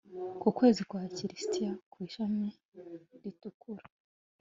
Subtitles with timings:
[0.41, 2.47] ku kwezi kwa kirisiti ku ishami
[3.21, 3.83] ritukura